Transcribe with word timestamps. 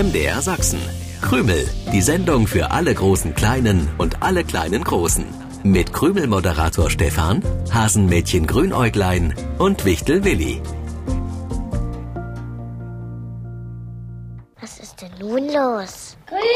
MDR 0.00 0.40
Sachsen. 0.40 0.80
Krümel, 1.20 1.68
die 1.92 2.00
Sendung 2.00 2.46
für 2.46 2.70
alle 2.70 2.94
großen 2.94 3.34
Kleinen 3.34 3.86
und 3.98 4.22
alle 4.22 4.44
kleinen 4.44 4.82
Großen. 4.82 5.26
Mit 5.62 5.92
Krümel-Moderator 5.92 6.88
Stefan, 6.88 7.42
Hasenmädchen 7.70 8.46
Grünäuglein 8.46 9.34
und 9.58 9.84
Wichtel 9.84 10.24
Willi. 10.24 10.62
Was 14.58 14.78
ist 14.78 15.02
denn 15.02 15.10
nun 15.20 15.44
los? 15.52 16.16
Krümel! 16.24 16.46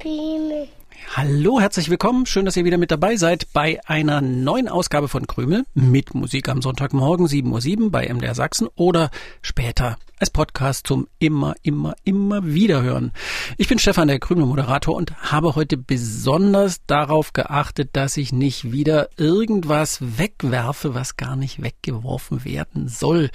Krümel! 0.00 0.48
Krümel! 0.48 0.68
Hallo, 1.14 1.60
herzlich 1.60 1.90
willkommen. 1.90 2.24
Schön, 2.24 2.46
dass 2.46 2.56
ihr 2.56 2.64
wieder 2.64 2.78
mit 2.78 2.90
dabei 2.90 3.16
seid 3.16 3.48
bei 3.52 3.78
einer 3.84 4.22
neuen 4.22 4.70
Ausgabe 4.70 5.08
von 5.08 5.26
Krümel 5.26 5.64
mit 5.74 6.14
Musik 6.14 6.48
am 6.48 6.62
Sonntagmorgen 6.62 7.26
7.07 7.26 7.82
Uhr 7.82 7.90
bei 7.90 8.08
MDR 8.10 8.34
Sachsen 8.34 8.68
oder 8.74 9.10
später 9.42 9.98
als 10.22 10.30
Podcast 10.30 10.86
zum 10.86 11.08
immer, 11.18 11.54
immer, 11.62 11.96
immer 12.04 12.46
wieder 12.46 12.80
hören. 12.80 13.10
Ich 13.56 13.66
bin 13.66 13.80
Stefan, 13.80 14.06
der 14.06 14.20
Krümel-Moderator 14.20 14.94
und 14.94 15.20
habe 15.20 15.56
heute 15.56 15.76
besonders 15.76 16.86
darauf 16.86 17.32
geachtet, 17.32 17.90
dass 17.94 18.16
ich 18.16 18.32
nicht 18.32 18.70
wieder 18.70 19.08
irgendwas 19.16 19.98
wegwerfe, 20.00 20.94
was 20.94 21.16
gar 21.16 21.34
nicht 21.34 21.60
weggeworfen 21.60 22.44
werden 22.44 22.86
soll. 22.86 23.30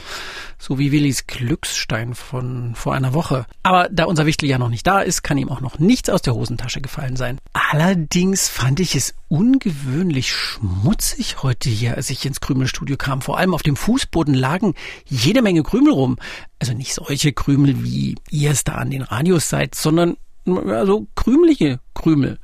So 0.58 0.80
wie 0.80 0.94
Willis 0.94 1.28
Glücksstein 1.28 2.16
von 2.16 2.74
vor 2.74 2.94
einer 2.94 3.14
Woche. 3.14 3.46
Aber 3.64 3.90
da 3.92 4.06
unser 4.06 4.26
Wichtel 4.26 4.48
ja 4.48 4.58
noch 4.58 4.70
nicht 4.70 4.88
da 4.88 5.02
ist, 5.02 5.24
kann 5.24 5.38
ihm 5.38 5.50
auch 5.50 5.60
noch 5.60 5.80
nichts 5.80 6.10
aus 6.10 6.22
der 6.22 6.36
Hosentasche 6.36 6.80
gefallen 6.80 7.18
sein. 7.18 7.38
Allerdings 7.52 8.48
fand 8.48 8.80
ich 8.80 8.96
es 8.96 9.14
ungewöhnlich 9.28 10.32
schmutzig 10.32 11.44
heute 11.44 11.70
hier, 11.70 11.96
als 11.96 12.10
ich 12.10 12.26
ins 12.26 12.40
Krümelstudio 12.40 12.96
kam. 12.96 13.22
Vor 13.22 13.38
allem 13.38 13.54
auf 13.54 13.62
dem 13.62 13.76
Fußboden 13.76 14.34
lagen 14.34 14.74
jede 15.06 15.42
Menge 15.42 15.64
Krümel 15.64 15.92
rum. 15.92 16.18
Also 16.60 16.74
nicht 16.74 16.94
solche 16.94 17.34
Krümel, 17.34 17.84
wie 17.84 18.16
ihr 18.30 18.52
es 18.52 18.64
da 18.64 18.76
an 18.76 18.90
den 18.90 19.04
Radios 19.04 19.50
seid, 19.50 19.76
sondern 19.76 20.18
also 20.46 21.08
krümelige 21.16 21.80
Krümel. 21.94 22.40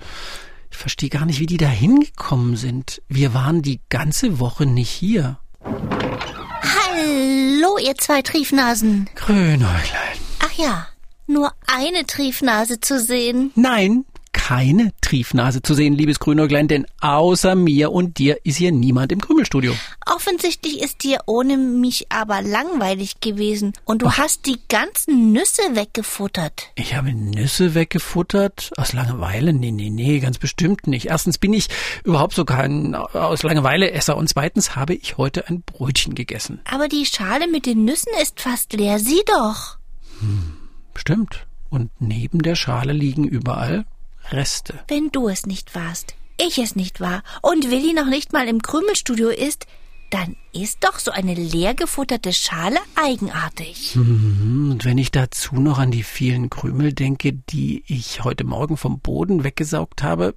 Ich 0.69 0.77
verstehe 0.77 1.09
gar 1.09 1.25
nicht, 1.25 1.39
wie 1.39 1.45
die 1.45 1.57
da 1.57 1.67
hingekommen 1.67 2.55
sind. 2.55 3.01
Wir 3.07 3.33
waren 3.33 3.61
die 3.61 3.79
ganze 3.89 4.39
Woche 4.39 4.65
nicht 4.65 4.89
hier. 4.89 5.39
Hallo, 5.63 7.77
ihr 7.77 7.95
zwei 7.95 8.21
Triefnasen. 8.21 9.09
Grünäuglein. 9.15 10.17
Ach 10.39 10.51
ja, 10.53 10.87
nur 11.27 11.53
eine 11.67 12.05
Triefnase 12.05 12.79
zu 12.79 12.99
sehen. 12.99 13.51
Nein, 13.55 14.05
keine 14.31 14.92
Triefnase 15.13 15.61
zu 15.61 15.75
sehen, 15.75 15.93
liebes 15.93 16.17
Grünäuglein, 16.17 16.67
denn 16.67 16.87
außer 16.99 17.53
mir 17.53 17.91
und 17.91 18.17
dir 18.17 18.39
ist 18.45 18.57
hier 18.57 18.71
niemand 18.71 19.11
im 19.11 19.21
Krümelstudio. 19.21 19.75
Offensichtlich 20.07 20.81
ist 20.81 21.03
dir 21.03 21.19
ohne 21.27 21.55
mich 21.55 22.11
aber 22.11 22.41
langweilig 22.41 23.19
gewesen 23.19 23.73
und 23.85 24.01
du 24.01 24.07
Ach. 24.07 24.17
hast 24.17 24.47
die 24.47 24.57
ganzen 24.69 25.31
Nüsse 25.31 25.61
weggefuttert. 25.73 26.71
Ich 26.73 26.95
habe 26.95 27.13
Nüsse 27.13 27.75
weggefuttert? 27.75 28.71
Aus 28.75 28.93
Langeweile? 28.93 29.53
Nee, 29.53 29.69
nee, 29.69 29.91
nee, 29.91 30.19
ganz 30.19 30.39
bestimmt 30.39 30.87
nicht. 30.87 31.05
Erstens 31.05 31.37
bin 31.37 31.53
ich 31.53 31.67
überhaupt 32.03 32.33
so 32.33 32.43
kein 32.43 32.95
aus 32.95 33.43
Langeweile 33.43 33.91
Esser 33.91 34.17
und 34.17 34.29
zweitens 34.29 34.75
habe 34.75 34.95
ich 34.95 35.17
heute 35.17 35.47
ein 35.47 35.61
Brötchen 35.61 36.15
gegessen. 36.15 36.59
Aber 36.65 36.87
die 36.87 37.05
Schale 37.05 37.47
mit 37.47 37.67
den 37.67 37.85
Nüssen 37.85 38.13
ist 38.19 38.41
fast 38.41 38.73
leer, 38.73 38.97
sieh 38.97 39.21
doch. 39.27 39.77
Hm, 40.21 40.53
stimmt. 40.95 41.45
Und 41.69 41.91
neben 41.99 42.41
der 42.41 42.55
Schale 42.55 42.93
liegen 42.93 43.25
überall 43.25 43.85
Reste. 44.31 44.79
Wenn 44.87 45.09
du 45.11 45.27
es 45.27 45.45
nicht 45.45 45.75
warst, 45.75 46.15
ich 46.37 46.57
es 46.57 46.75
nicht 46.75 46.99
war 46.99 47.23
und 47.41 47.69
Willi 47.69 47.93
noch 47.93 48.07
nicht 48.07 48.33
mal 48.33 48.47
im 48.47 48.61
Krümelstudio 48.61 49.29
ist, 49.29 49.67
dann 50.09 50.35
ist 50.51 50.83
doch 50.83 50.99
so 50.99 51.09
eine 51.09 51.33
leer 51.33 51.73
gefutterte 51.73 52.33
Schale 52.33 52.77
eigenartig. 52.95 53.95
Und 53.95 54.85
wenn 54.85 54.99
ich 54.99 55.09
dazu 55.09 55.55
noch 55.55 55.79
an 55.79 55.89
die 55.89 56.03
vielen 56.03 56.51
Krümel 56.51 56.93
denke, 56.93 57.33
die 57.33 57.83
ich 57.87 58.23
heute 58.23 58.43
Morgen 58.43 58.77
vom 58.77 58.99
Boden 58.99 59.43
weggesaugt 59.43 60.03
habe, 60.03 60.35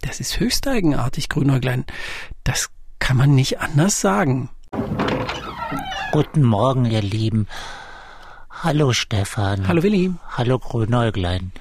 das 0.00 0.18
ist 0.18 0.40
höchst 0.40 0.66
eigenartig, 0.66 1.28
Grünäuglein. 1.28 1.84
Das 2.42 2.70
kann 3.00 3.18
man 3.18 3.34
nicht 3.34 3.60
anders 3.60 4.00
sagen. 4.00 4.48
Guten 6.12 6.42
Morgen, 6.42 6.86
ihr 6.86 7.02
Lieben. 7.02 7.48
Hallo 8.50 8.94
Stefan. 8.94 9.68
Hallo 9.68 9.82
Willi. 9.82 10.14
Hallo 10.38 10.58
Grünäuglein 10.58 11.52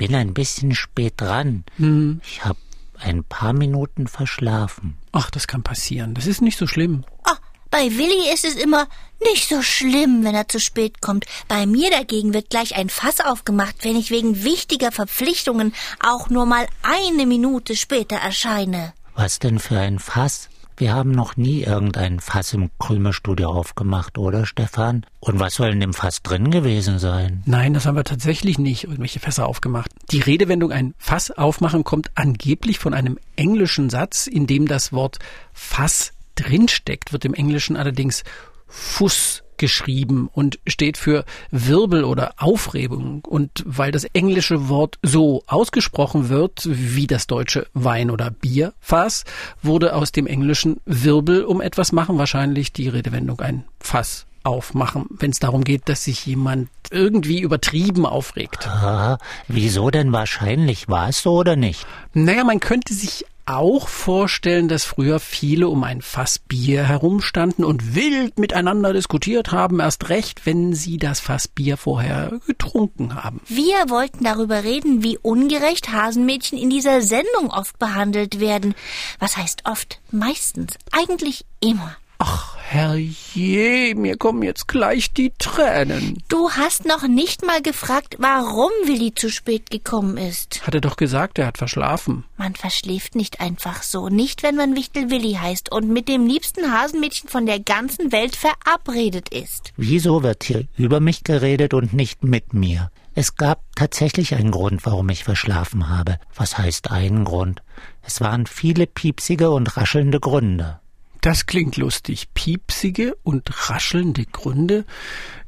bin 0.00 0.14
ein 0.14 0.32
bisschen 0.32 0.74
spät 0.74 1.12
dran. 1.18 1.62
Mhm. 1.76 2.22
Ich 2.24 2.42
habe 2.42 2.58
ein 2.98 3.22
paar 3.22 3.52
Minuten 3.52 4.08
verschlafen. 4.08 4.96
Ach, 5.12 5.30
das 5.30 5.46
kann 5.46 5.62
passieren. 5.62 6.14
Das 6.14 6.26
ist 6.26 6.40
nicht 6.40 6.56
so 6.56 6.66
schlimm. 6.66 7.04
Oh, 7.28 7.36
bei 7.70 7.82
Willi 7.82 8.32
ist 8.32 8.46
es 8.46 8.54
immer 8.54 8.88
nicht 9.22 9.46
so 9.46 9.60
schlimm, 9.60 10.24
wenn 10.24 10.34
er 10.34 10.48
zu 10.48 10.58
spät 10.58 11.02
kommt. 11.02 11.26
Bei 11.48 11.66
mir 11.66 11.90
dagegen 11.90 12.32
wird 12.32 12.48
gleich 12.48 12.76
ein 12.76 12.88
Fass 12.88 13.20
aufgemacht, 13.20 13.84
wenn 13.84 13.94
ich 13.94 14.10
wegen 14.10 14.42
wichtiger 14.42 14.90
Verpflichtungen 14.90 15.74
auch 16.02 16.30
nur 16.30 16.46
mal 16.46 16.66
eine 16.82 17.26
Minute 17.26 17.76
später 17.76 18.16
erscheine. 18.16 18.94
Was 19.14 19.38
denn 19.38 19.58
für 19.58 19.78
ein 19.78 19.98
Fass? 19.98 20.48
Wir 20.80 20.94
haben 20.94 21.10
noch 21.10 21.36
nie 21.36 21.60
irgendein 21.60 22.20
Fass 22.20 22.54
im 22.54 22.70
Krümelstudio 22.78 23.50
aufgemacht, 23.50 24.16
oder 24.16 24.46
Stefan? 24.46 25.04
Und 25.20 25.38
was 25.38 25.56
soll 25.56 25.68
in 25.68 25.80
dem 25.80 25.92
Fass 25.92 26.22
drin 26.22 26.50
gewesen 26.50 26.98
sein? 26.98 27.42
Nein, 27.44 27.74
das 27.74 27.84
haben 27.84 27.96
wir 27.96 28.04
tatsächlich 28.04 28.58
nicht 28.58 28.84
irgendwelche 28.84 29.20
Fässer 29.20 29.46
aufgemacht. 29.46 29.90
Die 30.10 30.20
Redewendung 30.20 30.72
ein 30.72 30.94
Fass 30.96 31.30
aufmachen 31.32 31.84
kommt 31.84 32.10
angeblich 32.14 32.78
von 32.78 32.94
einem 32.94 33.18
englischen 33.36 33.90
Satz, 33.90 34.26
in 34.26 34.46
dem 34.46 34.66
das 34.66 34.90
Wort 34.90 35.18
Fass 35.52 36.14
drinsteckt, 36.34 37.12
wird 37.12 37.26
im 37.26 37.34
Englischen 37.34 37.76
allerdings 37.76 38.24
Fuss 38.66 39.42
geschrieben 39.60 40.28
und 40.32 40.58
steht 40.66 40.96
für 40.96 41.24
Wirbel 41.52 42.02
oder 42.02 42.34
Aufregung. 42.38 43.24
Und 43.24 43.62
weil 43.64 43.92
das 43.92 44.04
englische 44.04 44.68
Wort 44.68 44.98
so 45.02 45.44
ausgesprochen 45.46 46.28
wird 46.30 46.62
wie 46.64 47.06
das 47.06 47.28
deutsche 47.28 47.68
Wein- 47.74 48.10
oder 48.10 48.30
Bierfass, 48.30 49.24
wurde 49.62 49.94
aus 49.94 50.10
dem 50.10 50.26
englischen 50.26 50.80
Wirbel 50.86 51.44
um 51.44 51.60
etwas 51.60 51.92
machen 51.92 52.18
wahrscheinlich 52.18 52.72
die 52.72 52.88
Redewendung 52.88 53.38
ein 53.40 53.64
Fass 53.78 54.26
aufmachen, 54.42 55.04
wenn 55.10 55.30
es 55.30 55.38
darum 55.38 55.64
geht, 55.64 55.88
dass 55.90 56.04
sich 56.04 56.24
jemand 56.24 56.70
irgendwie 56.90 57.40
übertrieben 57.40 58.06
aufregt. 58.06 58.66
Ah, 58.66 59.18
wieso 59.46 59.90
denn 59.90 60.12
wahrscheinlich? 60.12 60.88
War 60.88 61.10
es 61.10 61.22
so 61.22 61.34
oder 61.34 61.56
nicht? 61.56 61.86
Naja, 62.14 62.44
man 62.44 62.58
könnte 62.58 62.94
sich 62.94 63.26
auch 63.56 63.88
vorstellen, 63.88 64.68
dass 64.68 64.84
früher 64.84 65.20
viele 65.20 65.68
um 65.68 65.84
ein 65.84 66.02
Fass 66.02 66.38
Bier 66.38 66.84
herumstanden 66.84 67.64
und 67.64 67.94
wild 67.94 68.38
miteinander 68.38 68.92
diskutiert 68.92 69.52
haben, 69.52 69.80
erst 69.80 70.08
recht, 70.08 70.46
wenn 70.46 70.74
sie 70.74 70.98
das 70.98 71.20
Fass 71.20 71.48
Bier 71.48 71.76
vorher 71.76 72.40
getrunken 72.46 73.14
haben. 73.14 73.40
Wir 73.46 73.88
wollten 73.88 74.24
darüber 74.24 74.64
reden, 74.64 75.02
wie 75.02 75.18
ungerecht 75.18 75.92
Hasenmädchen 75.92 76.58
in 76.58 76.70
dieser 76.70 77.02
Sendung 77.02 77.50
oft 77.50 77.78
behandelt 77.78 78.40
werden. 78.40 78.74
Was 79.18 79.36
heißt 79.36 79.62
oft? 79.64 80.00
Meistens. 80.10 80.74
Eigentlich 80.92 81.44
immer. 81.60 81.96
Ach, 82.18 82.56
herrje, 82.70 83.96
mir 83.96 84.16
kommen 84.16 84.42
jetzt 84.42 84.68
gleich 84.68 85.12
die 85.12 85.32
Tränen. 85.38 86.22
Du 86.28 86.50
hast 86.50 86.86
noch 86.86 87.02
nicht 87.08 87.44
mal 87.44 87.60
gefragt, 87.62 88.16
warum 88.18 88.70
Willi 88.84 89.12
zu 89.12 89.28
spät 89.28 89.70
gekommen 89.70 90.16
ist. 90.16 90.64
Hat 90.66 90.74
er 90.74 90.80
doch 90.80 90.96
gesagt, 90.96 91.38
er 91.38 91.46
hat 91.46 91.58
verschlafen. 91.58 92.24
Man 92.36 92.54
verschläft 92.54 93.16
nicht 93.16 93.40
einfach 93.40 93.82
so, 93.82 94.08
nicht 94.08 94.44
wenn 94.44 94.54
man 94.54 94.76
Wichtel 94.76 95.10
Willi 95.10 95.34
heißt 95.34 95.72
und 95.72 95.88
mit 95.88 96.06
dem 96.08 96.26
liebsten 96.26 96.72
Hasenmädchen 96.72 97.28
von 97.28 97.44
der 97.44 97.58
ganzen 97.58 98.12
Welt 98.12 98.36
verabredet 98.36 99.30
ist. 99.30 99.72
Wieso 99.76 100.22
wird 100.22 100.44
hier 100.44 100.66
über 100.76 101.00
mich 101.00 101.24
geredet 101.24 101.74
und 101.74 101.92
nicht 101.92 102.22
mit 102.22 102.54
mir? 102.54 102.92
Es 103.16 103.34
gab 103.34 103.64
tatsächlich 103.74 104.36
einen 104.36 104.52
Grund, 104.52 104.86
warum 104.86 105.08
ich 105.08 105.24
verschlafen 105.24 105.88
habe. 105.88 106.20
Was 106.36 106.56
heißt 106.56 106.92
einen 106.92 107.24
Grund? 107.24 107.62
Es 108.02 108.20
waren 108.20 108.46
viele 108.46 108.86
piepsige 108.86 109.50
und 109.50 109.76
raschelnde 109.76 110.20
Gründe. 110.20 110.80
Das 111.20 111.46
klingt 111.46 111.76
lustig. 111.76 112.28
Piepsige 112.34 113.16
und 113.22 113.70
raschelnde 113.70 114.24
Gründe. 114.24 114.84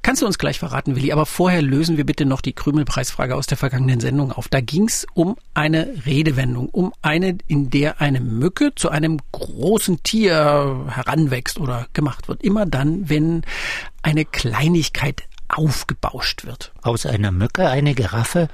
Kannst 0.03 0.21
du 0.21 0.27
uns 0.27 0.39
gleich 0.39 0.59
verraten, 0.59 0.97
Willi, 0.97 1.13
aber 1.13 1.27
vorher 1.27 1.63
lösen 1.63 1.97
wir 1.97 2.05
bitte 2.05 2.27
noch 2.27 2.41
die 2.41 2.53
Krümelpreisfrage 2.53 3.37
aus 3.37 3.47
der 3.47 3.57
vergangenen 3.57 4.01
Sendung 4.01 4.33
auf. 4.33 4.49
Da 4.49 4.61
ging's 4.61 5.07
um 5.15 5.37
eine 5.55 5.95
Redewendung, 6.05 6.69
um 6.69 6.93
eine, 7.03 7.39
in 7.47 7.71
der 7.71 8.01
eine 8.01 8.21
Mücke 8.21 8.75
zu 8.75 8.91
einem 8.91 9.19
großen 9.31 10.03
Tier 10.03 10.87
heranwächst 10.89 11.59
oder 11.59 11.87
gemacht 11.93 12.29
wird. 12.29 12.43
Immer 12.43 12.67
dann, 12.67 13.09
wenn 13.09 13.43
eine 14.03 14.25
Kleinigkeit 14.25 15.23
aufgebauscht 15.49 16.45
wird. 16.45 16.73
Aus 16.83 17.07
einer 17.07 17.31
Mücke 17.31 17.69
eine 17.69 17.95
Giraffe 17.95 18.49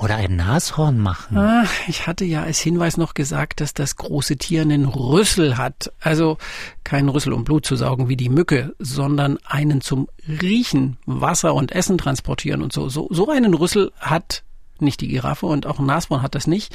oder 0.00 0.16
ein 0.16 0.36
Nashorn 0.36 0.98
machen. 0.98 1.36
Ah, 1.36 1.64
ich 1.88 2.06
hatte 2.06 2.24
ja 2.24 2.42
als 2.42 2.58
Hinweis 2.60 2.96
noch 2.96 3.14
gesagt, 3.14 3.60
dass 3.60 3.74
das 3.74 3.96
große 3.96 4.36
Tier 4.36 4.62
einen 4.62 4.84
Rüssel 4.84 5.58
hat. 5.58 5.92
Also 6.00 6.38
keinen 6.84 7.08
Rüssel, 7.08 7.32
um 7.32 7.44
Blut 7.44 7.66
zu 7.66 7.74
saugen 7.74 8.08
wie 8.08 8.16
die 8.16 8.28
Mücke, 8.28 8.74
sondern 8.78 9.38
einen 9.44 9.80
zum 9.80 10.08
Riechen, 10.26 10.98
Wasser 11.06 11.54
und 11.54 11.72
Essen 11.72 11.98
transportieren 11.98 12.62
und 12.62 12.72
so. 12.72 12.88
So, 12.88 13.08
so 13.10 13.28
einen 13.28 13.54
Rüssel 13.54 13.92
hat 13.98 14.44
nicht 14.80 15.00
die 15.00 15.08
Giraffe 15.08 15.46
und 15.46 15.66
auch 15.66 15.80
ein 15.80 15.86
Nashorn 15.86 16.22
hat 16.22 16.36
das 16.36 16.46
nicht, 16.46 16.74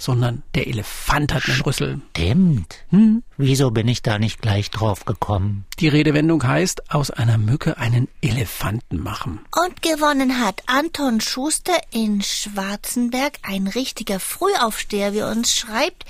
sondern 0.00 0.42
der 0.54 0.66
Elefant 0.66 1.34
hat 1.34 1.46
einen 1.46 1.60
Rüssel. 1.60 2.00
Stimmt. 2.16 2.76
Hm? 2.88 3.22
Wieso 3.36 3.70
bin 3.70 3.86
ich 3.86 4.00
da 4.02 4.18
nicht 4.18 4.40
gleich 4.40 4.70
drauf 4.70 5.04
gekommen? 5.04 5.66
Die 5.78 5.88
Redewendung 5.88 6.42
heißt, 6.42 6.90
aus 6.90 7.10
einer 7.10 7.36
Mücke 7.36 7.76
einen 7.76 8.08
Elefanten 8.22 8.98
machen. 9.02 9.40
Und 9.54 9.82
gewonnen 9.82 10.40
hat 10.40 10.62
Anton 10.66 11.20
Schuster 11.20 11.78
in 11.90 12.22
Schwarzenberg, 12.22 13.38
ein 13.42 13.66
richtiger 13.66 14.20
Frühaufsteher, 14.20 15.12
wie 15.12 15.22
uns 15.22 15.54
schreibt. 15.54 16.06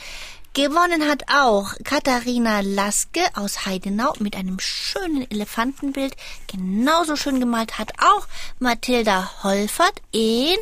Gewonnen 0.52 1.08
hat 1.08 1.24
auch 1.28 1.74
Katharina 1.84 2.60
Laske 2.60 3.22
aus 3.34 3.66
Heidenau 3.66 4.12
mit 4.20 4.36
einem 4.36 4.58
schönen 4.60 5.28
Elefantenbild. 5.30 6.16
Genauso 6.46 7.16
schön 7.16 7.40
gemalt 7.40 7.78
hat 7.78 7.92
auch 7.98 8.26
Mathilda 8.60 9.30
Holfert 9.42 10.00
in 10.12 10.56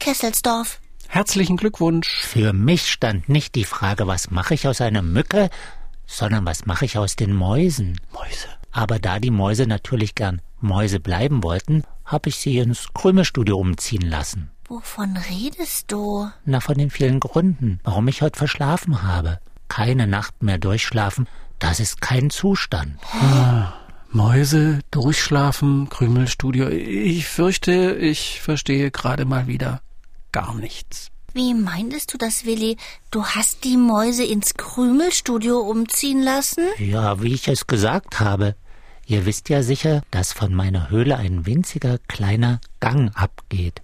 Kesselsdorf. 0.00 0.80
Herzlichen 1.14 1.58
Glückwunsch. 1.58 2.08
Für 2.22 2.54
mich 2.54 2.90
stand 2.90 3.28
nicht 3.28 3.54
die 3.54 3.66
Frage, 3.66 4.06
was 4.06 4.30
mache 4.30 4.54
ich 4.54 4.66
aus 4.66 4.80
einer 4.80 5.02
Mücke, 5.02 5.50
sondern 6.06 6.46
was 6.46 6.64
mache 6.64 6.86
ich 6.86 6.96
aus 6.96 7.16
den 7.16 7.34
Mäusen. 7.34 8.00
Mäuse. 8.14 8.48
Aber 8.70 8.98
da 8.98 9.18
die 9.18 9.30
Mäuse 9.30 9.66
natürlich 9.66 10.14
gern 10.14 10.40
Mäuse 10.62 11.00
bleiben 11.00 11.42
wollten, 11.42 11.84
habe 12.06 12.30
ich 12.30 12.36
sie 12.36 12.56
ins 12.56 12.94
Krümelstudio 12.94 13.58
umziehen 13.58 14.08
lassen. 14.08 14.50
Wovon 14.68 15.18
redest 15.18 15.92
du? 15.92 16.30
Na, 16.46 16.60
von 16.60 16.78
den 16.78 16.88
vielen 16.88 17.20
Gründen, 17.20 17.78
warum 17.84 18.08
ich 18.08 18.22
heute 18.22 18.38
verschlafen 18.38 19.02
habe. 19.02 19.38
Keine 19.68 20.06
Nacht 20.06 20.42
mehr 20.42 20.56
durchschlafen, 20.56 21.28
das 21.58 21.78
ist 21.78 22.00
kein 22.00 22.30
Zustand. 22.30 22.96
Ah, 23.20 23.74
Mäuse, 24.08 24.80
durchschlafen, 24.90 25.90
Krümelstudio. 25.90 26.70
Ich 26.70 27.28
fürchte, 27.28 27.96
ich 27.96 28.40
verstehe 28.40 28.90
gerade 28.90 29.26
mal 29.26 29.46
wieder 29.46 29.81
gar 30.32 30.54
nichts. 30.54 31.10
Wie 31.34 31.54
meintest 31.54 32.12
du 32.12 32.18
das, 32.18 32.44
Willi? 32.44 32.76
Du 33.10 33.24
hast 33.24 33.64
die 33.64 33.78
Mäuse 33.78 34.24
ins 34.24 34.54
Krümelstudio 34.54 35.60
umziehen 35.60 36.22
lassen? 36.22 36.64
Ja, 36.78 37.22
wie 37.22 37.32
ich 37.32 37.48
es 37.48 37.66
gesagt 37.66 38.20
habe. 38.20 38.54
Ihr 39.06 39.24
wisst 39.24 39.48
ja 39.48 39.62
sicher, 39.62 40.02
dass 40.10 40.32
von 40.32 40.54
meiner 40.54 40.90
Höhle 40.90 41.16
ein 41.16 41.46
winziger 41.46 41.98
kleiner 42.06 42.60
Gang 42.80 43.10
abgeht. 43.14 43.80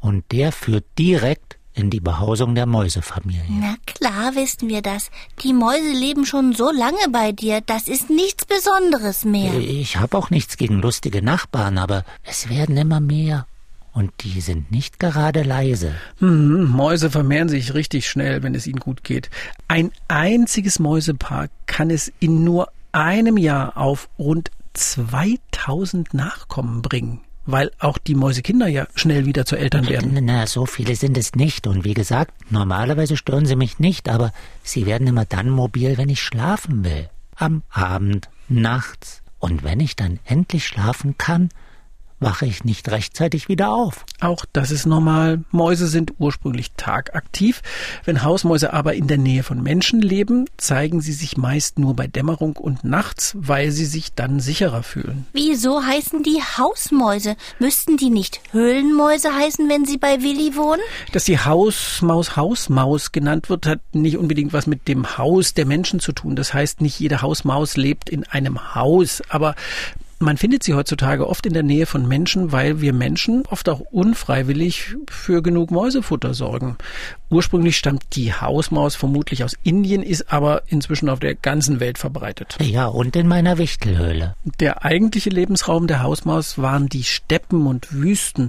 Und 0.00 0.30
der 0.30 0.52
führt 0.52 0.84
direkt 0.96 1.58
in 1.74 1.90
die 1.90 2.00
Behausung 2.00 2.54
der 2.54 2.66
Mäusefamilie. 2.66 3.44
Na 3.48 3.74
klar 3.86 4.34
wissen 4.34 4.68
wir 4.68 4.82
das. 4.82 5.10
Die 5.42 5.52
Mäuse 5.52 5.90
leben 5.90 6.26
schon 6.26 6.52
so 6.52 6.70
lange 6.70 7.08
bei 7.10 7.32
dir, 7.32 7.62
das 7.62 7.88
ist 7.88 8.10
nichts 8.10 8.44
Besonderes 8.44 9.24
mehr. 9.24 9.54
Ich 9.54 9.96
habe 9.96 10.16
auch 10.16 10.30
nichts 10.30 10.56
gegen 10.56 10.80
lustige 10.80 11.22
Nachbarn, 11.22 11.78
aber 11.78 12.04
es 12.24 12.48
werden 12.48 12.76
immer 12.76 13.00
mehr 13.00 13.46
und 13.92 14.10
die 14.20 14.40
sind 14.40 14.70
nicht 14.70 14.98
gerade 14.98 15.42
leise. 15.42 15.92
Hm, 16.18 16.64
Mäuse 16.64 17.10
vermehren 17.10 17.48
sich 17.48 17.74
richtig 17.74 18.08
schnell, 18.08 18.42
wenn 18.42 18.54
es 18.54 18.66
ihnen 18.66 18.80
gut 18.80 19.04
geht. 19.04 19.30
Ein 19.68 19.92
einziges 20.08 20.78
Mäusepaar 20.78 21.48
kann 21.66 21.90
es 21.90 22.10
in 22.18 22.42
nur 22.42 22.68
einem 22.92 23.36
Jahr 23.36 23.76
auf 23.76 24.08
rund 24.18 24.50
2000 24.74 26.14
Nachkommen 26.14 26.82
bringen. 26.82 27.20
Weil 27.44 27.72
auch 27.80 27.98
die 27.98 28.14
Mäusekinder 28.14 28.68
ja 28.68 28.86
schnell 28.94 29.26
wieder 29.26 29.44
zu 29.44 29.56
Eltern 29.56 29.88
werden. 29.88 30.16
Na, 30.22 30.46
so 30.46 30.64
viele 30.64 30.94
sind 30.94 31.18
es 31.18 31.34
nicht. 31.34 31.66
Und 31.66 31.84
wie 31.84 31.94
gesagt, 31.94 32.32
normalerweise 32.50 33.16
stören 33.16 33.46
sie 33.46 33.56
mich 33.56 33.80
nicht, 33.80 34.08
aber 34.08 34.32
sie 34.62 34.86
werden 34.86 35.08
immer 35.08 35.24
dann 35.24 35.50
mobil, 35.50 35.98
wenn 35.98 36.08
ich 36.08 36.22
schlafen 36.22 36.84
will. 36.84 37.10
Am 37.34 37.62
Abend, 37.68 38.28
nachts. 38.48 39.22
Und 39.40 39.64
wenn 39.64 39.80
ich 39.80 39.96
dann 39.96 40.20
endlich 40.24 40.64
schlafen 40.64 41.18
kann, 41.18 41.48
wache 42.22 42.46
ich 42.46 42.64
nicht 42.64 42.90
rechtzeitig 42.90 43.48
wieder 43.48 43.70
auf. 43.70 44.04
Auch 44.20 44.44
das 44.52 44.70
ist 44.70 44.86
normal. 44.86 45.44
Mäuse 45.50 45.86
sind 45.86 46.14
ursprünglich 46.18 46.72
tagaktiv. 46.76 47.62
Wenn 48.04 48.22
Hausmäuse 48.22 48.72
aber 48.72 48.94
in 48.94 49.08
der 49.08 49.18
Nähe 49.18 49.42
von 49.42 49.62
Menschen 49.62 50.00
leben, 50.00 50.46
zeigen 50.56 51.00
sie 51.00 51.12
sich 51.12 51.36
meist 51.36 51.78
nur 51.78 51.94
bei 51.94 52.06
Dämmerung 52.06 52.56
und 52.56 52.84
nachts, 52.84 53.36
weil 53.38 53.70
sie 53.70 53.84
sich 53.84 54.14
dann 54.14 54.40
sicherer 54.40 54.82
fühlen. 54.82 55.26
Wieso 55.32 55.82
heißen 55.82 56.22
die 56.22 56.40
Hausmäuse? 56.40 57.36
Müssten 57.58 57.96
die 57.96 58.10
nicht 58.10 58.40
Höhlenmäuse 58.52 59.34
heißen, 59.34 59.68
wenn 59.68 59.84
sie 59.84 59.98
bei 59.98 60.22
Willi 60.22 60.56
wohnen? 60.56 60.82
Dass 61.12 61.24
die 61.24 61.38
Hausmaus 61.38 62.36
Hausmaus 62.36 63.12
genannt 63.12 63.48
wird, 63.50 63.66
hat 63.66 63.80
nicht 63.92 64.16
unbedingt 64.16 64.52
was 64.52 64.66
mit 64.66 64.88
dem 64.88 65.18
Haus 65.18 65.54
der 65.54 65.66
Menschen 65.66 66.00
zu 66.00 66.12
tun. 66.12 66.36
Das 66.36 66.54
heißt, 66.54 66.80
nicht 66.80 67.00
jede 67.00 67.22
Hausmaus 67.22 67.76
lebt 67.76 68.08
in 68.08 68.24
einem 68.24 68.74
Haus, 68.74 69.22
aber 69.28 69.54
man 70.22 70.36
findet 70.36 70.62
sie 70.62 70.74
heutzutage 70.74 71.28
oft 71.28 71.44
in 71.46 71.52
der 71.52 71.62
Nähe 71.62 71.86
von 71.86 72.06
Menschen, 72.06 72.52
weil 72.52 72.80
wir 72.80 72.92
Menschen 72.92 73.44
oft 73.50 73.68
auch 73.68 73.80
unfreiwillig 73.80 74.94
für 75.10 75.42
genug 75.42 75.70
Mäusefutter 75.70 76.34
sorgen. 76.34 76.76
Ursprünglich 77.28 77.76
stammt 77.76 78.02
die 78.16 78.32
Hausmaus 78.32 78.94
vermutlich 78.94 79.44
aus 79.44 79.56
Indien, 79.62 80.02
ist 80.02 80.32
aber 80.32 80.62
inzwischen 80.66 81.08
auf 81.08 81.20
der 81.20 81.34
ganzen 81.34 81.80
Welt 81.80 81.98
verbreitet. 81.98 82.56
Ja, 82.60 82.86
und 82.86 83.16
in 83.16 83.26
meiner 83.26 83.58
Wichtelhöhle. 83.58 84.36
Der 84.60 84.84
eigentliche 84.84 85.30
Lebensraum 85.30 85.86
der 85.86 86.02
Hausmaus 86.02 86.58
waren 86.58 86.88
die 86.88 87.04
Steppen 87.04 87.66
und 87.66 87.92
Wüsten. 87.92 88.48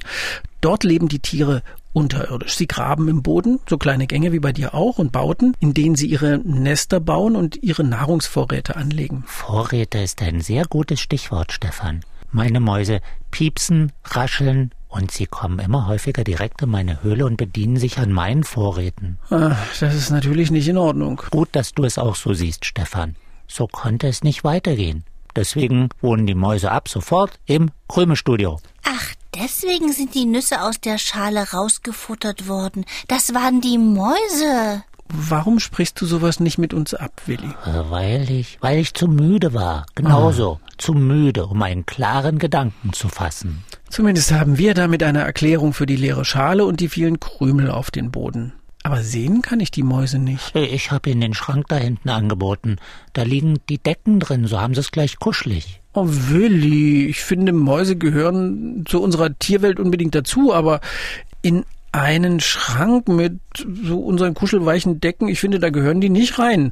Dort 0.64 0.86
leben 0.86 1.10
die 1.10 1.20
Tiere 1.20 1.62
unterirdisch. 1.92 2.56
Sie 2.56 2.68
graben 2.68 3.10
im 3.10 3.22
Boden, 3.22 3.60
so 3.70 3.78
kleine 3.78 4.08
Gänge 4.08 4.32
wie 4.32 4.40
bei 4.40 4.54
dir 4.54 4.74
auch, 4.74 4.98
und 4.98 5.12
Bauten, 5.12 5.58
in 5.60 5.74
denen 5.74 5.96
sie 5.96 6.08
ihre 6.08 6.38
Nester 6.38 7.02
bauen 7.02 7.36
und 7.36 7.62
ihre 7.62 7.84
Nahrungsvorräte 7.84 8.78
anlegen. 8.78 9.26
Vorräte 9.28 9.98
ist 10.00 10.22
ein 10.22 10.40
sehr 10.40 10.64
gutes 10.64 11.02
Stichwort, 11.02 11.52
Stefan. 11.52 12.06
Meine 12.32 12.62
Mäuse 12.62 13.02
piepsen, 13.30 13.92
rascheln 14.06 14.72
und 14.88 15.12
sie 15.12 15.26
kommen 15.26 15.60
immer 15.60 15.86
häufiger 15.88 16.24
direkt 16.24 16.62
in 16.62 16.70
meine 16.70 17.04
Höhle 17.04 17.26
und 17.26 17.36
bedienen 17.36 17.76
sich 17.76 18.00
an 18.00 18.14
meinen 18.14 18.46
Vorräten. 18.46 19.18
Ach, 19.32 19.58
das 19.82 19.94
ist 19.94 20.12
natürlich 20.12 20.50
nicht 20.50 20.70
in 20.70 20.78
Ordnung. 20.78 21.22
Gut, 21.30 21.50
dass 21.52 21.74
du 21.74 21.84
es 21.84 21.98
auch 21.98 22.16
so 22.16 22.34
siehst, 22.34 22.64
Stefan. 22.64 23.18
So 23.50 23.68
konnte 23.68 24.08
es 24.08 24.24
nicht 24.24 24.46
weitergehen. 24.46 25.04
Deswegen 25.36 25.90
wohnen 26.00 26.26
die 26.26 26.36
Mäuse 26.36 26.72
ab 26.72 26.88
sofort 26.88 27.38
im 27.48 27.72
Krümelstudio. 27.90 28.62
Ach, 28.84 29.14
deswegen 29.36 29.92
sind 29.92 30.16
die 30.16 30.26
Nüsse 30.26 30.62
aus 30.62 30.80
der 30.80 30.98
Schale 30.98 31.52
rausgefuttert 31.52 32.48
worden. 32.48 32.86
Das 33.08 33.34
waren 33.34 33.62
die 33.62 33.78
Mäuse. 33.78 34.84
Warum 35.16 35.60
sprichst 35.60 36.02
du 36.02 36.06
sowas 36.06 36.40
nicht 36.40 36.58
mit 36.58 36.74
uns 36.74 36.94
ab, 36.94 37.22
Willi? 37.28 37.50
Äh, 37.66 37.92
weil 37.92 38.32
ich, 38.32 38.58
weil 38.62 38.80
ich 38.80 38.94
zu 38.94 39.08
müde 39.08 39.54
war. 39.54 39.86
Genauso. 39.94 40.60
Oh. 40.62 40.68
Zu 40.78 40.94
müde, 40.94 41.46
um 41.46 41.62
einen 41.62 41.86
klaren 41.86 42.40
Gedanken 42.40 42.94
zu 42.94 43.10
fassen. 43.10 43.64
Zumindest 43.90 44.32
haben 44.32 44.58
wir 44.58 44.74
damit 44.74 45.04
eine 45.04 45.22
Erklärung 45.22 45.74
für 45.74 45.86
die 45.86 45.96
leere 45.96 46.26
Schale 46.26 46.66
und 46.66 46.80
die 46.80 46.90
vielen 46.90 47.20
Krümel 47.20 47.70
auf 47.70 47.92
den 47.92 48.10
Boden. 48.10 48.54
Aber 48.82 49.04
sehen 49.04 49.42
kann 49.44 49.60
ich 49.60 49.70
die 49.70 49.84
Mäuse 49.84 50.18
nicht. 50.18 50.56
Ich 50.56 50.92
habe 50.92 51.10
ihnen 51.12 51.22
den 51.22 51.34
Schrank 51.36 51.68
da 51.70 51.78
hinten 51.78 52.10
angeboten. 52.10 52.78
Da 53.14 53.22
liegen 53.22 53.60
die 53.70 53.78
Decken 53.78 54.20
drin, 54.20 54.48
so 54.48 54.60
haben 54.60 54.74
sie 54.74 54.82
es 54.82 54.92
gleich 54.92 55.20
kuschelig. 55.20 55.83
Oh, 55.94 56.08
Willi, 56.08 57.06
ich 57.06 57.24
finde, 57.24 57.54
Mäuse 57.54 57.96
gehören 57.96 58.84
zu 58.88 59.02
unserer 59.02 59.38
Tierwelt 59.38 59.80
unbedingt 59.80 60.16
dazu, 60.16 60.54
aber 60.54 60.82
in 61.42 61.66
einen 61.92 62.40
Schrank 62.40 63.08
mit 63.08 63.40
so 63.84 64.00
unseren 64.00 64.34
kuschelweichen 64.34 65.00
Decken, 65.00 65.28
ich 65.28 65.40
finde, 65.40 65.60
da 65.60 65.70
gehören 65.70 66.02
die 66.02 66.10
nicht 66.10 66.40
rein. 66.40 66.72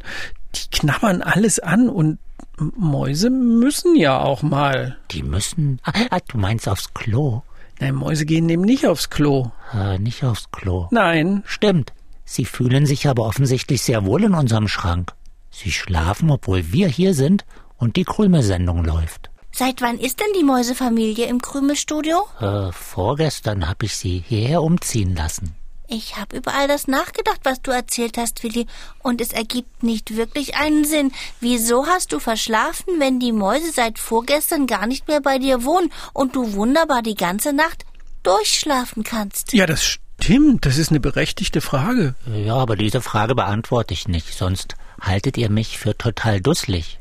Die 0.56 0.70
knabbern 0.72 1.22
alles 1.22 1.60
an 1.60 1.88
und 1.88 2.18
Mäuse 2.58 3.30
müssen 3.30 3.96
ja 3.96 4.20
auch 4.20 4.42
mal. 4.42 4.98
Die 5.12 5.24
müssen? 5.24 5.80
Ah, 5.84 6.20
du 6.28 6.38
meinst 6.38 6.68
aufs 6.68 6.94
Klo? 6.94 7.44
Nein, 7.80 7.96
Mäuse 7.96 8.26
gehen 8.26 8.50
eben 8.50 8.64
nicht 8.64 8.88
aufs 8.88 9.10
Klo. 9.10 9.52
Äh, 9.74 10.00
nicht 10.00 10.24
aufs 10.24 10.52
Klo. 10.52 10.88
Nein. 10.92 11.44
Stimmt. 11.46 11.94
Sie 12.26 12.46
fühlen 12.46 12.86
sich 12.86 13.08
aber 13.08 13.26
offensichtlich 13.26 13.82
sehr 13.82 14.06
wohl 14.06 14.24
in 14.24 14.34
unserem 14.34 14.68
Schrank. 14.68 15.14
Sie 15.50 15.72
schlafen, 15.72 16.32
obwohl 16.32 16.72
wir 16.72 16.88
hier 16.88 17.14
sind 17.14 17.46
und 17.82 17.98
die 17.98 18.06
Krümelsendung 18.06 18.86
läuft. 18.86 19.30
Seit 19.52 19.82
wann 19.82 20.00
ist 20.00 20.22
denn 20.22 20.32
die 20.40 20.46
Mäusefamilie 20.46 21.26
im 21.26 21.42
Krümelstudio? 21.42 22.26
Äh, 22.40 22.72
vorgestern 22.72 23.68
habe 23.68 23.86
ich 23.86 23.98
sie 23.98 24.24
hierher 24.26 24.62
umziehen 24.62 25.14
lassen. 25.14 25.56
Ich 25.90 26.16
habe 26.16 26.38
über 26.38 26.54
all 26.54 26.70
das 26.70 26.88
nachgedacht, 26.88 27.42
was 27.44 27.62
du 27.62 27.72
erzählt 27.72 28.18
hast, 28.18 28.44
Willi, 28.44 28.66
und 29.04 29.20
es 29.20 29.34
ergibt 29.34 29.84
nicht 29.84 30.16
wirklich 30.16 30.56
einen 30.56 30.86
Sinn. 30.86 31.12
Wieso 31.42 31.86
hast 31.86 32.14
du 32.14 32.20
verschlafen, 32.20 33.00
wenn 33.00 33.20
die 33.20 33.34
Mäuse 33.34 33.74
seit 33.74 34.00
vorgestern 34.00 34.68
gar 34.68 34.88
nicht 34.88 35.10
mehr 35.10 35.20
bei 35.20 35.38
dir 35.38 35.66
wohnen 35.66 35.92
und 36.14 36.38
du 36.38 36.54
wunderbar 36.54 37.02
die 37.02 37.16
ganze 37.16 37.52
Nacht 37.52 37.84
durchschlafen 38.24 39.04
kannst? 39.04 39.52
Ja, 39.52 39.66
das 39.66 39.84
stimmt. 39.84 40.66
Das 40.66 40.78
ist 40.78 40.92
eine 40.92 41.02
berechtigte 41.02 41.60
Frage. 41.60 42.16
Ja, 42.34 42.56
aber 42.56 42.78
diese 42.78 43.02
Frage 43.02 43.36
beantworte 43.36 43.94
ich 43.94 44.08
nicht, 44.08 44.34
sonst 44.34 44.76
haltet 45.02 45.36
ihr 45.38 45.50
mich 45.50 45.78
für 45.78 45.98
total 45.98 46.40
dusselig. 46.40 47.01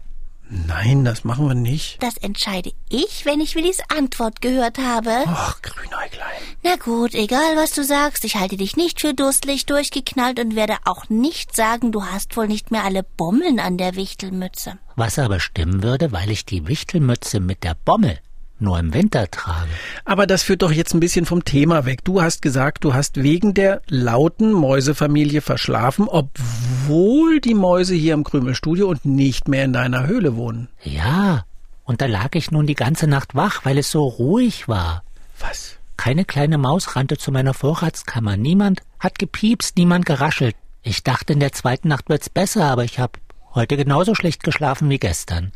Nein, 0.52 1.04
das 1.04 1.22
machen 1.22 1.46
wir 1.46 1.54
nicht. 1.54 2.02
Das 2.02 2.16
entscheide 2.16 2.72
ich, 2.88 3.24
wenn 3.24 3.40
ich 3.40 3.54
Willis 3.54 3.78
Antwort 3.88 4.42
gehört 4.42 4.78
habe. 4.78 5.22
Ach, 5.26 5.62
Grünäuglein. 5.62 6.42
Na 6.64 6.74
gut, 6.74 7.14
egal 7.14 7.56
was 7.56 7.72
du 7.72 7.84
sagst, 7.84 8.24
ich 8.24 8.34
halte 8.34 8.56
dich 8.56 8.76
nicht 8.76 9.00
für 9.00 9.14
dusselig 9.14 9.66
durchgeknallt 9.66 10.40
und 10.40 10.56
werde 10.56 10.78
auch 10.84 11.08
nicht 11.08 11.54
sagen, 11.54 11.92
du 11.92 12.04
hast 12.04 12.36
wohl 12.36 12.48
nicht 12.48 12.72
mehr 12.72 12.82
alle 12.82 13.04
Bommeln 13.04 13.60
an 13.60 13.78
der 13.78 13.94
Wichtelmütze. 13.94 14.78
Was 14.96 15.20
aber 15.20 15.38
stimmen 15.38 15.84
würde, 15.84 16.10
weil 16.10 16.30
ich 16.32 16.44
die 16.44 16.66
Wichtelmütze 16.66 17.38
mit 17.38 17.62
der 17.62 17.76
Bommel 17.84 18.18
nur 18.60 18.78
im 18.78 18.94
Winter 18.94 19.30
trage. 19.30 19.70
Aber 20.04 20.26
das 20.26 20.42
führt 20.42 20.62
doch 20.62 20.72
jetzt 20.72 20.94
ein 20.94 21.00
bisschen 21.00 21.26
vom 21.26 21.44
Thema 21.44 21.84
weg. 21.84 22.04
Du 22.04 22.22
hast 22.22 22.42
gesagt, 22.42 22.84
du 22.84 22.94
hast 22.94 23.22
wegen 23.22 23.54
der 23.54 23.82
lauten 23.88 24.52
Mäusefamilie 24.52 25.40
verschlafen, 25.40 26.08
obwohl 26.08 27.40
die 27.40 27.54
Mäuse 27.54 27.94
hier 27.94 28.14
im 28.14 28.24
Krümelstudio 28.24 28.88
und 28.88 29.04
nicht 29.04 29.48
mehr 29.48 29.64
in 29.64 29.72
deiner 29.72 30.06
Höhle 30.06 30.36
wohnen. 30.36 30.68
Ja, 30.82 31.44
und 31.84 32.00
da 32.00 32.06
lag 32.06 32.34
ich 32.34 32.50
nun 32.50 32.66
die 32.66 32.74
ganze 32.74 33.06
Nacht 33.06 33.34
wach, 33.34 33.64
weil 33.64 33.76
es 33.76 33.90
so 33.90 34.06
ruhig 34.06 34.68
war. 34.68 35.02
Was? 35.40 35.76
Keine 35.96 36.24
kleine 36.24 36.56
Maus 36.56 36.96
rannte 36.96 37.18
zu 37.18 37.32
meiner 37.32 37.52
Vorratskammer. 37.52 38.36
Niemand 38.36 38.82
hat 38.98 39.18
gepiepst, 39.18 39.76
niemand 39.76 40.06
geraschelt. 40.06 40.56
Ich 40.82 41.02
dachte, 41.02 41.32
in 41.32 41.40
der 41.40 41.52
zweiten 41.52 41.88
Nacht 41.88 42.08
wird's 42.08 42.30
besser, 42.30 42.64
aber 42.64 42.84
ich 42.84 42.98
habe 42.98 43.18
heute 43.54 43.76
genauso 43.76 44.14
schlecht 44.14 44.42
geschlafen 44.42 44.88
wie 44.88 44.98
gestern. 44.98 45.52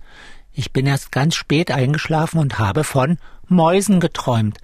Ich 0.55 0.73
bin 0.73 0.87
erst 0.87 1.13
ganz 1.13 1.35
spät 1.35 1.71
eingeschlafen 1.71 2.39
und 2.39 2.59
habe 2.59 2.85
von 2.85 3.19
Mäusen 3.49 4.01
geträumt. 4.01 4.59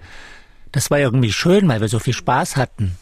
Das 0.71 0.89
war 0.89 0.99
irgendwie 0.99 1.33
schön, 1.33 1.67
weil 1.67 1.81
wir 1.81 1.89
so 1.89 1.99
viel 1.99 2.13
Spaß 2.13 2.55
hatten. 2.55 2.95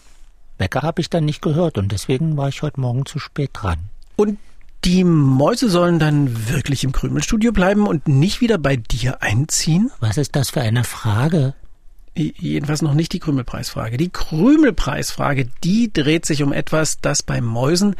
Wecker 0.58 0.82
habe 0.82 1.00
ich 1.00 1.10
dann 1.10 1.24
nicht 1.24 1.42
gehört 1.42 1.78
und 1.78 1.92
deswegen 1.92 2.36
war 2.36 2.50
ich 2.50 2.64
heute 2.64 2.82
Morgen 2.82 3.06
zu 3.06 3.20
spät 3.20 3.52
dran. 3.54 3.78
Und 4.16 4.40
die 4.86 5.04
Mäuse 5.04 5.70
sollen 5.70 6.00
dann 6.00 6.50
wirklich 6.50 6.84
im 6.84 6.92
Krümelstudio 6.92 7.52
bleiben 7.52 7.86
und 7.86 8.08
nicht 8.08 8.42
wieder 8.42 8.58
bei 8.58 8.76
dir 8.76 9.22
einziehen? 9.22 9.92
Was 10.00 10.18
ist 10.18 10.36
das 10.36 10.50
für 10.50 10.62
eine 10.62 10.84
Frage? 10.84 11.54
Jedenfalls 12.16 12.82
noch 12.82 12.96
nicht 12.96 13.14
die 13.14 13.20
Krümelpreisfrage. 13.20 13.98
Die 13.98 14.10
Krümelpreisfrage, 14.10 15.50
die 15.64 15.94
dreht 15.94 16.26
sich 16.26 16.44
um 16.44 16.52
etwas, 16.52 17.00
das 17.00 17.24
bei 17.24 17.40
Mäusen 17.40 17.96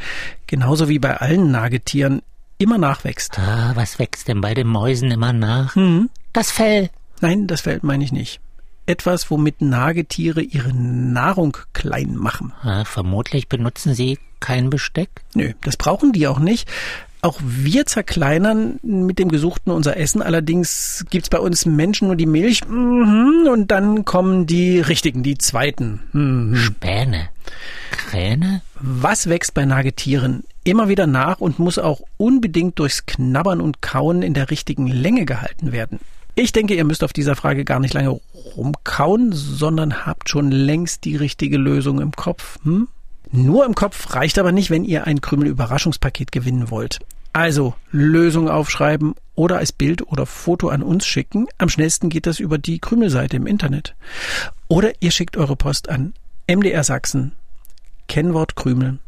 genauso 0.46 0.88
wie 0.88 0.98
bei 0.98 1.16
allen 1.16 1.50
Nagetieren 1.50 2.22
immer 2.60 2.78
nachwächst. 2.78 3.38
Ah, 3.38 3.72
was 3.74 3.98
wächst 3.98 4.28
denn 4.28 4.40
bei 4.40 4.54
den 4.54 4.66
Mäusen 4.66 5.10
immer 5.10 5.32
nach? 5.32 5.74
Hm. 5.74 6.10
Das 6.32 6.50
Fell. 6.50 6.90
Nein, 7.20 7.46
das 7.46 7.62
Fell 7.62 7.80
meine 7.82 8.04
ich 8.04 8.12
nicht. 8.12 8.40
Etwas, 8.86 9.30
womit 9.30 9.62
Nagetiere 9.62 10.42
ihre 10.42 10.72
Nahrung 10.72 11.56
klein 11.72 12.16
machen. 12.16 12.52
Ah, 12.62 12.84
vermutlich 12.84 13.48
benutzen 13.48 13.94
sie 13.94 14.18
kein 14.40 14.70
Besteck. 14.70 15.10
Nö, 15.34 15.52
das 15.62 15.76
brauchen 15.76 16.12
die 16.12 16.26
auch 16.26 16.38
nicht. 16.38 16.68
Auch 17.22 17.38
wir 17.42 17.84
zerkleinern 17.84 18.80
mit 18.82 19.18
dem 19.18 19.28
Gesuchten 19.28 19.70
unser 19.70 19.98
Essen. 19.98 20.22
Allerdings 20.22 21.04
gibt's 21.10 21.28
bei 21.28 21.38
uns 21.38 21.66
Menschen 21.66 22.08
nur 22.08 22.16
die 22.16 22.26
Milch. 22.26 22.66
Mhm, 22.66 23.46
und 23.50 23.70
dann 23.70 24.06
kommen 24.06 24.46
die 24.46 24.80
richtigen, 24.80 25.22
die 25.22 25.36
zweiten. 25.36 26.00
Mhm. 26.12 26.56
Späne. 26.56 27.28
Kräne? 27.90 28.62
Was 28.74 29.28
wächst 29.28 29.52
bei 29.52 29.66
Nagetieren 29.66 30.44
immer 30.64 30.88
wieder 30.88 31.06
nach 31.06 31.40
und 31.40 31.58
muss 31.58 31.78
auch 31.78 32.00
unbedingt 32.16 32.78
durchs 32.78 33.06
Knabbern 33.06 33.60
und 33.60 33.82
Kauen 33.82 34.22
in 34.22 34.34
der 34.34 34.50
richtigen 34.50 34.86
Länge 34.86 35.24
gehalten 35.24 35.72
werden? 35.72 36.00
Ich 36.34 36.52
denke, 36.52 36.74
ihr 36.74 36.84
müsst 36.84 37.04
auf 37.04 37.12
dieser 37.12 37.36
Frage 37.36 37.64
gar 37.64 37.80
nicht 37.80 37.94
lange 37.94 38.20
rumkauen, 38.56 39.32
sondern 39.32 40.06
habt 40.06 40.28
schon 40.28 40.50
längst 40.50 41.04
die 41.04 41.16
richtige 41.16 41.58
Lösung 41.58 42.00
im 42.00 42.12
Kopf. 42.12 42.58
Hm? 42.64 42.88
Nur 43.32 43.64
im 43.64 43.74
Kopf 43.74 44.14
reicht 44.14 44.38
aber 44.38 44.52
nicht, 44.52 44.70
wenn 44.70 44.84
ihr 44.84 45.06
ein 45.06 45.20
Krümel-Überraschungspaket 45.20 46.32
gewinnen 46.32 46.70
wollt. 46.70 47.00
Also 47.32 47.74
Lösung 47.92 48.48
aufschreiben 48.48 49.14
oder 49.34 49.58
als 49.58 49.72
Bild 49.72 50.06
oder 50.08 50.26
Foto 50.26 50.68
an 50.68 50.82
uns 50.82 51.06
schicken. 51.06 51.46
Am 51.58 51.68
schnellsten 51.68 52.08
geht 52.08 52.26
das 52.26 52.40
über 52.40 52.58
die 52.58 52.80
Krümelseite 52.80 53.36
im 53.36 53.46
Internet. 53.46 53.94
Oder 54.66 54.92
ihr 55.00 55.12
schickt 55.12 55.36
eure 55.36 55.56
Post 55.56 55.88
an 55.88 56.12
MDR 56.48 56.82
Sachsen, 56.82 57.32
Kennwort 58.08 58.56
Krümel 58.56 58.98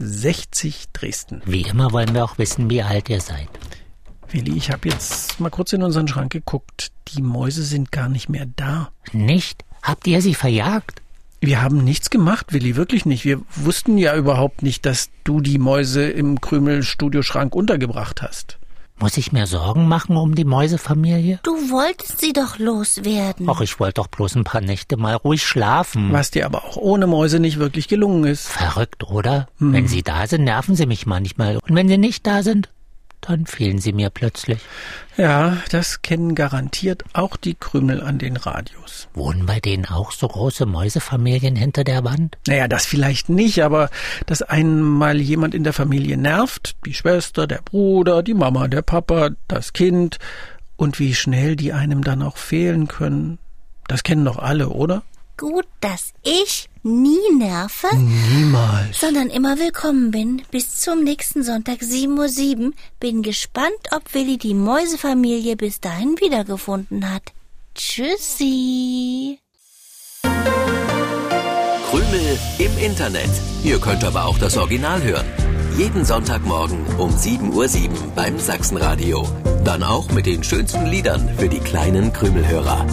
01060 0.00 0.88
Dresden. 0.92 1.42
Wie 1.44 1.62
immer 1.62 1.92
wollen 1.92 2.14
wir 2.14 2.24
auch 2.24 2.38
wissen, 2.38 2.70
wie 2.70 2.82
alt 2.82 3.08
ihr 3.10 3.20
seid. 3.20 3.48
Willi, 4.30 4.56
ich 4.56 4.70
habe 4.70 4.88
jetzt 4.88 5.38
mal 5.40 5.50
kurz 5.50 5.72
in 5.72 5.82
unseren 5.82 6.08
Schrank 6.08 6.32
geguckt. 6.32 6.92
Die 7.08 7.22
Mäuse 7.22 7.64
sind 7.64 7.92
gar 7.92 8.08
nicht 8.08 8.28
mehr 8.28 8.46
da. 8.56 8.90
Nicht? 9.12 9.64
Habt 9.82 10.06
ihr 10.06 10.22
sie 10.22 10.34
verjagt? 10.34 11.02
Wir 11.40 11.62
haben 11.62 11.84
nichts 11.84 12.10
gemacht, 12.10 12.52
Willi, 12.52 12.76
wirklich 12.76 13.06
nicht. 13.06 13.24
Wir 13.24 13.40
wussten 13.54 13.98
ja 13.98 14.14
überhaupt 14.14 14.62
nicht, 14.62 14.84
dass 14.86 15.10
du 15.24 15.40
die 15.40 15.58
Mäuse 15.58 16.08
im 16.08 16.40
Krümel-Studioschrank 16.40 17.54
untergebracht 17.54 18.22
hast. 18.22 18.58
Muss 19.00 19.16
ich 19.16 19.32
mir 19.32 19.46
Sorgen 19.46 19.88
machen 19.88 20.18
um 20.18 20.34
die 20.34 20.44
Mäusefamilie? 20.44 21.40
Du 21.42 21.52
wolltest 21.70 22.20
sie 22.20 22.34
doch 22.34 22.58
loswerden. 22.58 23.48
Ach, 23.48 23.62
ich 23.62 23.80
wollte 23.80 23.94
doch 23.94 24.08
bloß 24.08 24.34
ein 24.34 24.44
paar 24.44 24.60
Nächte 24.60 24.98
mal 24.98 25.14
ruhig 25.14 25.42
schlafen. 25.42 26.12
Was 26.12 26.30
dir 26.30 26.44
aber 26.44 26.64
auch 26.66 26.76
ohne 26.76 27.06
Mäuse 27.06 27.40
nicht 27.40 27.58
wirklich 27.58 27.88
gelungen 27.88 28.24
ist. 28.24 28.46
Verrückt, 28.48 29.04
oder? 29.04 29.48
Wenn 29.58 29.88
sie 29.88 30.02
da 30.02 30.26
sind, 30.26 30.44
nerven 30.44 30.76
sie 30.76 30.84
mich 30.84 31.06
manchmal. 31.06 31.56
Und 31.56 31.74
wenn 31.74 31.88
sie 31.88 31.96
nicht 31.96 32.26
da 32.26 32.42
sind, 32.42 32.68
dann 33.20 33.46
fehlen 33.46 33.78
sie 33.78 33.92
mir 33.92 34.10
plötzlich. 34.10 34.60
Ja, 35.16 35.58
das 35.70 36.02
kennen 36.02 36.34
garantiert 36.34 37.04
auch 37.12 37.36
die 37.36 37.54
Krümel 37.54 38.02
an 38.02 38.18
den 38.18 38.36
Radios. 38.36 39.08
Wohnen 39.14 39.46
bei 39.46 39.60
denen 39.60 39.84
auch 39.84 40.12
so 40.12 40.28
große 40.28 40.66
Mäusefamilien 40.66 41.56
hinter 41.56 41.84
der 41.84 42.04
Wand? 42.04 42.38
Naja, 42.46 42.68
das 42.68 42.86
vielleicht 42.86 43.28
nicht, 43.28 43.62
aber 43.62 43.90
dass 44.26 44.42
einen 44.42 44.80
mal 44.80 45.20
jemand 45.20 45.54
in 45.54 45.64
der 45.64 45.72
Familie 45.72 46.16
nervt, 46.16 46.76
die 46.86 46.94
Schwester, 46.94 47.46
der 47.46 47.60
Bruder, 47.62 48.22
die 48.22 48.34
Mama, 48.34 48.68
der 48.68 48.82
Papa, 48.82 49.30
das 49.48 49.72
Kind, 49.72 50.18
und 50.76 50.98
wie 50.98 51.14
schnell 51.14 51.56
die 51.56 51.74
einem 51.74 52.02
dann 52.02 52.22
auch 52.22 52.38
fehlen 52.38 52.88
können, 52.88 53.38
das 53.86 54.02
kennen 54.02 54.24
doch 54.24 54.38
alle, 54.38 54.70
oder? 54.70 55.02
Gut, 55.36 55.66
dass 55.80 56.14
ich 56.22 56.69
nie 56.82 57.34
nerve, 57.36 57.88
Niemals. 57.96 58.98
sondern 59.00 59.28
immer 59.28 59.58
willkommen 59.58 60.10
bin. 60.10 60.42
Bis 60.50 60.78
zum 60.80 61.04
nächsten 61.04 61.42
Sonntag 61.42 61.80
7.07 61.80 62.66
Uhr. 62.66 62.72
Bin 62.98 63.22
gespannt, 63.22 63.70
ob 63.92 64.14
Willi 64.14 64.38
die 64.38 64.54
Mäusefamilie 64.54 65.56
bis 65.56 65.80
dahin 65.80 66.16
wiedergefunden 66.20 67.12
hat. 67.12 67.22
Tschüssi. 67.74 69.38
Krümel 71.90 72.38
im 72.58 72.78
Internet. 72.78 73.30
Ihr 73.64 73.78
könnt 73.80 74.04
aber 74.04 74.26
auch 74.26 74.38
das 74.38 74.56
Original 74.56 75.02
hören. 75.02 75.26
Jeden 75.76 76.04
Sonntagmorgen 76.04 76.84
um 76.98 77.10
7.07 77.10 77.52
Uhr 77.90 77.96
beim 78.14 78.38
Sachsenradio. 78.38 79.26
Dann 79.64 79.82
auch 79.82 80.10
mit 80.10 80.26
den 80.26 80.42
schönsten 80.42 80.86
Liedern 80.86 81.28
für 81.38 81.48
die 81.48 81.60
kleinen 81.60 82.12
Krümelhörer. 82.12 82.86